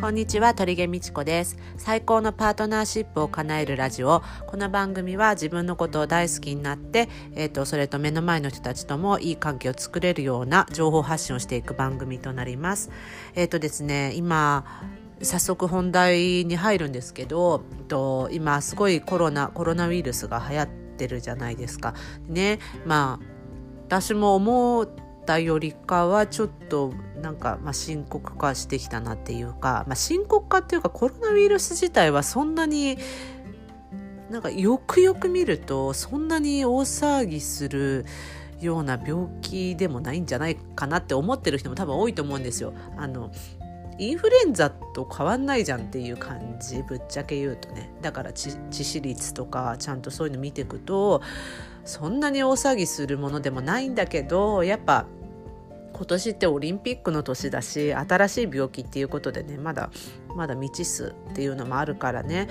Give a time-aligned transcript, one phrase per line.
[0.00, 1.58] こんにちは、鳥毛美智子です。
[1.76, 4.22] 最高のパートナーシップを叶えるラジオ。
[4.46, 12.92] この番組は自分のことを大好きになって、えっ、ー、と、それと目の前の人たちともいい関係を作れるような情報発信をしていく番組となります。
[13.34, 14.64] えっ、ー、とですね、今、
[15.20, 21.94] 早速本題に入るんですけど、えっと今すごいコロナ、コロナウイルスが流行ってるじゃないですか。
[22.28, 23.26] ね、まあ、
[23.88, 32.96] 私も思うったよりかはちょっとなんか、まあ、深刻化してきたなっていうか、まあ、深刻化っていうかコロナウイルス自体はそんなに
[34.30, 38.06] なんかよくよく見るとそんなに大騒ぎする
[38.60, 42.72] ような病気でもないんじゃないかなって思ってる人も多分多いと思うんですよ。
[42.96, 43.30] あの
[43.98, 51.20] インフルエンザと変わんないじゃんっていう感じぶっちゃけ言うとねだから致死率とかちゃんとそういうの見ていくと
[51.84, 55.06] そんなに大騒ぎするものでもないんだけどやっぱ
[55.98, 59.90] 今年ってオリンピックの年だし新しい病気っていうことでねまだ
[60.36, 62.48] まだ未知数っていうのもあるからね。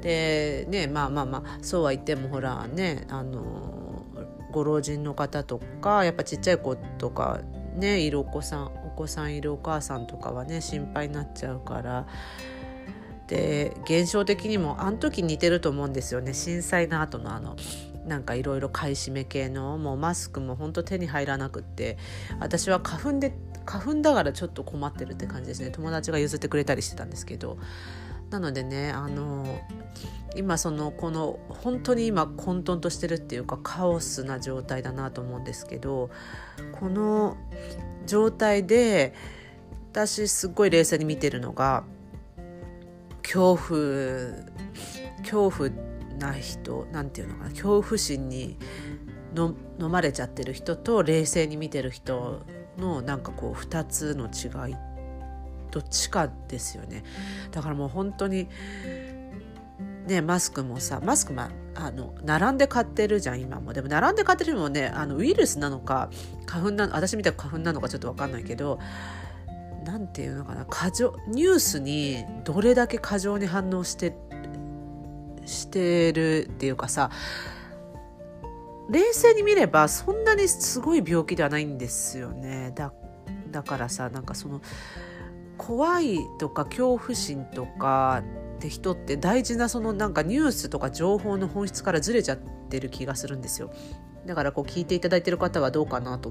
[0.00, 4.04] でねまあまあまあそうは言ってもほらねあの
[4.50, 7.40] ご老人の方とかやっぱちっちゃい子とか
[7.76, 12.06] ねいるお子さんお子さんいるお母さんとかはね心配になっちゃうから。
[13.28, 16.34] で現象的にもあの時似てると思うんですよね。
[16.34, 17.56] 震災の後のあの
[18.06, 21.98] なんかいろいろ買い占め系のもうマスクも本当手に入らなくって
[22.40, 23.32] 私は花粉で
[23.64, 25.70] 花粉だからちょっと困ってるって感じですね。
[25.70, 27.58] 友達が譲ってくれたりしてたんですけど。
[28.30, 29.60] なのでねあの
[30.34, 36.08] 今そのこの本当に今混沌としてるっていうかカオスな状態だなと思うんですけど
[36.72, 37.36] この
[38.06, 39.12] 状態で
[39.92, 41.84] 私すっごい冷静に見てるのが
[43.22, 43.60] 恐怖
[45.18, 45.91] 恐怖って
[46.22, 48.56] な人なんていうのかな恐怖心に
[49.34, 52.42] の飲まれちゃってる人と冷静に見てる人
[52.78, 54.76] のなんかこう2つの違い
[55.70, 57.02] どっちかですよね。
[57.50, 58.46] だからもう本当に
[60.06, 63.72] ねマスクもさマスクまあの並んで買ってるじゃん今も。
[63.72, 66.10] でも並んで買ってるのもねあのウイルスなのか
[66.46, 68.78] 花粉な私みたいな花粉なのかちょっと分かんないけど
[69.84, 74.14] 何て言うのかな過剰ニュースにどれだけ過剰に反応して
[75.46, 77.10] してるっていうかさ
[78.90, 82.72] 冷静に見ればそんなにすごい病気ではないんですよね。
[82.74, 82.92] だ
[83.50, 84.60] だからさなんかその
[85.58, 88.22] 怖いとか恐怖心とか
[88.56, 92.38] って人って大事なそのなんかニュースとか情報の本質からずれちゃっ
[92.68, 93.70] てる気がするんですよ。
[94.26, 96.30] だからこう聞いていただいてる方はどうかなと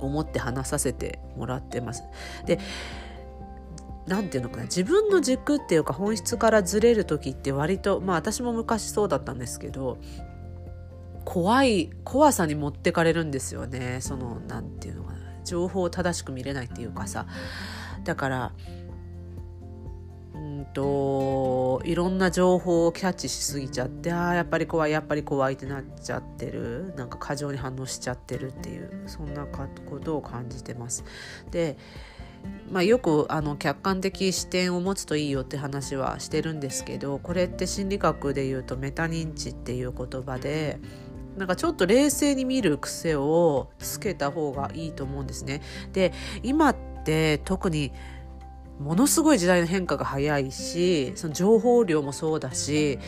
[0.00, 2.04] 思って話させてもらってます。
[2.46, 2.58] で
[4.06, 9.98] 何て言うのかな自分の軸っていうか本質からずれる時って割とまあ私も昔そうだったんですけど
[11.24, 13.98] 怖い怖さに持ってかれるんですよね。
[14.02, 17.26] その何て言うのかな情報を正しく見れないっていうかさ。
[18.04, 18.52] だから
[20.34, 26.92] うんといろんな情報をキャッチしすぎちゃってああやっぱり怖いやっぱり怖いってなっちゃってる。
[26.96, 31.04] なんか過剰に反応しちゃってるっていうそんなことを感じてます。
[31.50, 31.78] で
[32.70, 40.80] まあ、よくあの客観的視点を持つといいよって話はしてるんですけどこれって心理学で言うとメタ認知っていう言葉で
[41.36, 45.62] なんかちょっと冷静に見る癖をつけた方がいいと思うんですね。
[45.92, 46.12] で
[46.42, 47.92] 今って特に
[48.78, 52.98] ものすごい時代の変化が早いしその情報量もそうだし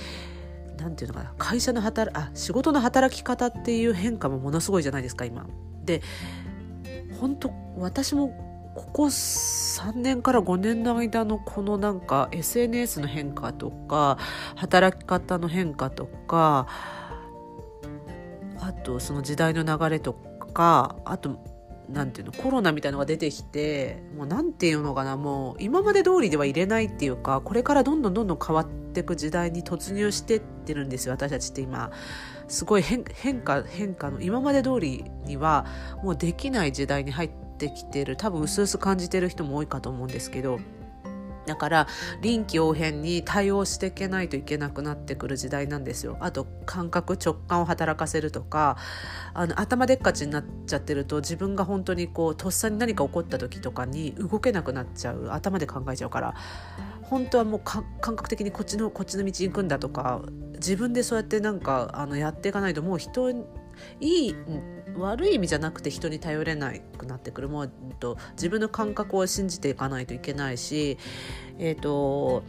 [0.78, 5.46] 何て言うのかな会社の働あ仕事の働き方っていう変化もものすごいじゃないですか今。
[5.84, 6.02] で
[7.20, 14.18] 本当私もここ3年から5年の間のこのなんか SNS の変化とか
[14.54, 16.66] 働き方の変化とか
[18.60, 21.42] あとその時代の流れとかあと
[21.88, 31.90] なんていうのコロナみたいのが出てきてもうなんていうのかなもう今まで通りでは入れないっていうかこれからどんどんどんどん変わっていく時代に突入してってるんですよ私たちって今。
[32.48, 35.66] すごい変化変化の今まで通りには
[36.04, 40.60] もうできない時代に入ってってきてる多分薄々感じてる人も多いかと思うんですけど
[41.46, 41.86] だから
[42.20, 46.16] 臨機応変に対応していけないといけなくなってくる時代なんですよ。
[46.20, 48.76] あと感覚直感を働かせるとか
[49.32, 56.34] あの頭でっかちになっちゃってると自分が本当にこうとっさに何か起こった時とかに動けなくなっちゃう頭で考えちゃうから
[57.02, 60.22] 本当はもう感覚的にこっちのこっちの道行くんだとか
[60.54, 63.44] 自分でそうやってなんかあのやっていかないともう人に
[64.00, 64.36] いい
[64.96, 67.48] 悪い意味じゃなくて人に頼れなくなってくる。
[67.48, 70.98] もうと自分の感覚を信じていかないといけないし
[71.58, 72.44] えっ、と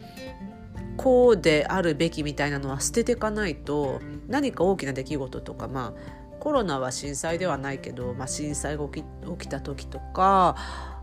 [0.96, 10.56] こうであるべきみたいなのは捨てていかないと何か大きな出来事とかまあコロナは震災ではないけど、まあ、震災が起き起きた時とか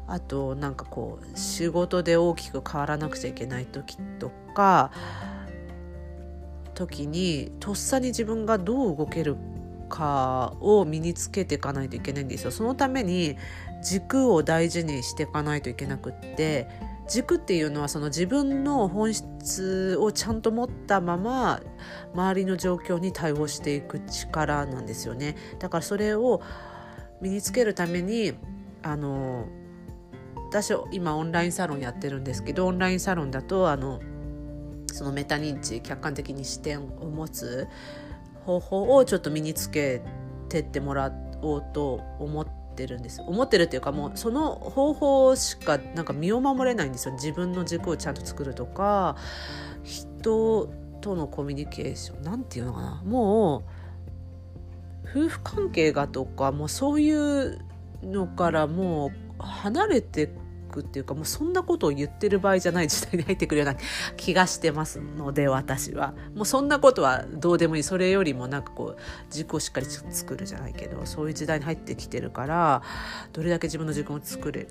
[0.07, 4.92] あとなんかこう仕事で大きく変わらなくちゃいけない時とか
[6.74, 9.39] 時にとっさに自分がどう動けるか
[9.88, 12.52] かを身につけていかないといけないんですよ。
[12.52, 13.38] そのために
[13.84, 16.68] 軸を大事にしていかないといけなくって
[17.08, 21.62] 軸っていうのはその自分の本質をちゃんと持ったまま
[22.14, 25.36] 周りの状況に対応していく力なんですよね。
[25.60, 26.42] だからそれを
[27.22, 28.34] 身につけるために
[28.82, 29.48] あの
[30.50, 34.00] 私今オンラインサロンやってるんですけどオンラインサロンだとあの
[34.88, 37.68] そのメタ認知客観的に視点を持つ
[38.46, 40.02] 方法をちょっと身につけ
[40.50, 41.12] てってもら
[41.42, 43.22] おうと思ってるんです。
[43.22, 47.14] 思ってるっていうかもうその方法しかなんか身を守れないんですよ。
[47.16, 49.16] 自分の軸をちゃんと作るとか
[49.84, 50.70] 人
[51.02, 53.04] とのコミュニケーションなんていうのかな。
[53.06, 53.64] もう
[55.10, 57.60] 夫婦関係がとかもうそういう
[58.04, 60.30] のからもう離れて
[60.75, 63.80] くっていうかもうそんなことを言ってる場合じゃない時代に入ってくるような
[64.18, 69.00] 気がしてますので私はもうそんなことはどうでもいいそれよりもなんかこう
[69.30, 72.81] 軸をしっかり作るじゃないけどそういう時代に入ってきてるから
[73.33, 74.68] どれだけ自分の軸を作れ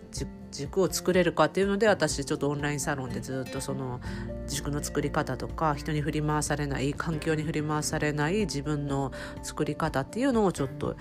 [0.50, 4.00] 軸を作れるかっていうので私ちょっとオンラインサロンでずっとその
[4.46, 9.12] 軸の作り方とか人に振り回されない環境に振り回されない自分の
[9.42, 10.96] 作り方っていうのをちょっと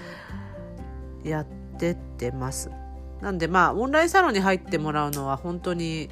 [1.23, 1.45] やっ
[1.77, 2.82] てってます。
[3.23, 6.09] なんでまあオンラインサロンに入ってもらうのは本当に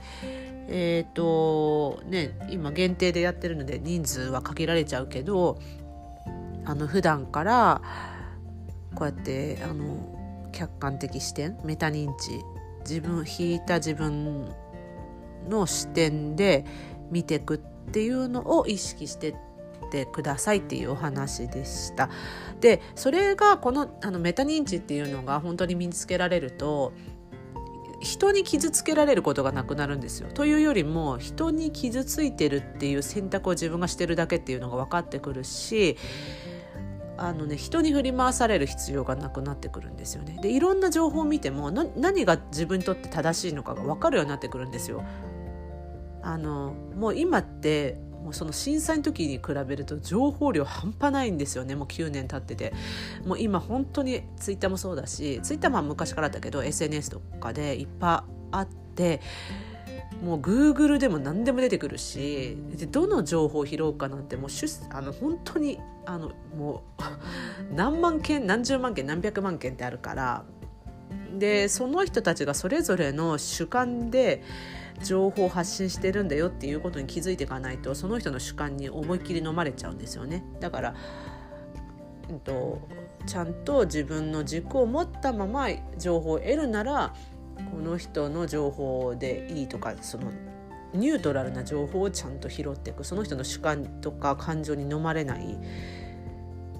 [0.69, 5.59] えっ、ー、とね今限定でやってるので人数は限られちゃうけど
[6.63, 7.81] あの普段から
[8.95, 12.31] こうやってあの客観的視点メタ認知
[12.89, 14.49] 自分引いた自分
[15.49, 16.65] の視点で
[17.11, 19.35] 見ていくっていうのを意識して
[19.91, 22.09] てくださいっていうお話でした。
[22.61, 26.93] でそれがこのあのメタ認知っていうのが本当に身につけられると
[27.99, 30.29] 人に傷つけられることがなくなるんですよ。
[30.33, 35.97] というよりも人に傷ついてるっていう選択を自分がしてるだけっていうのが分かってくるし
[37.17, 40.39] あのね人に振り回される必要がなくなってくるんですよね。
[40.41, 45.03] でいろんな情報を見ても何が自分にとって正しいのかが分かるようになってくるんですよ。
[46.23, 51.75] あのもう今ってもうその震災の時に比べると情報量半端ないんですよね。
[51.75, 52.73] もう9年経ってて。
[53.25, 59.21] もう今本当にツイッターもそうだしツイッターは昔からだけど SNS とかでいっぱいあって
[60.23, 64.49] もう Google でも何でも出てくるしでどの情報を拾うかなんてもう
[64.91, 67.03] あの本当にあのもう
[67.75, 70.43] 何万件何十万件何百万件ってあるから。
[71.37, 74.43] でその人たちがそれぞれの主観で
[75.03, 80.43] 情報を発信してるんだよっていうことに気づいていかないとその人の主観に思いっきり飲まれちゃうんですよね。
[80.59, 80.95] だから、
[82.29, 82.81] うんと、
[83.25, 85.67] ちゃんと自分の軸を持ったまま
[85.97, 87.13] 情報を得るなら
[87.71, 90.31] この人の情報でいいとかその
[90.93, 93.03] ニュートラルな情報をちゃんと拾っていく。
[93.03, 95.57] その人の主観とか感情に飲まれない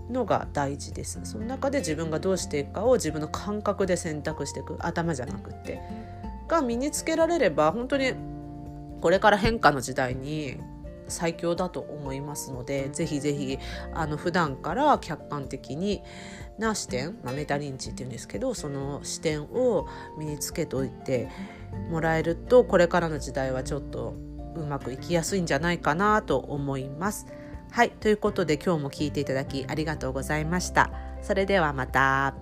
[0.09, 1.19] のが大事です。
[1.23, 4.75] その中で自分がどうしていくかを自分の感覚で選択していく。
[4.79, 5.81] 頭じゃなくって。
[6.51, 8.13] が身につけられれば本当に
[8.99, 10.57] これから変化の時代に
[11.07, 13.57] 最強だと思いますのでぜひぜひ
[13.93, 16.03] あの普段から客観的に
[16.59, 19.87] な視点、まあ、メタ認知っていうんですけどその視点を
[20.19, 21.29] 身につけておいて
[21.89, 24.13] もらえるとこれからの時代はちょっと
[24.55, 27.27] うまくいきやすいんじゃないかなと思います。
[27.71, 30.91] はいということで今日も聞いていただきありがとうございました。
[31.21, 32.35] それではまた。